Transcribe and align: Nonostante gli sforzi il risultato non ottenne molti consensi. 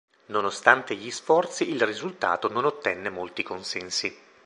Nonostante 0.29 0.95
gli 0.95 1.11
sforzi 1.11 1.69
il 1.69 1.83
risultato 1.85 2.51
non 2.51 2.65
ottenne 2.65 3.11
molti 3.11 3.43
consensi. 3.43 4.11